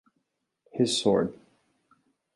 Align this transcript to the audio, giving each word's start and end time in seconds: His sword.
His 0.71 0.99
sword. 0.99 1.39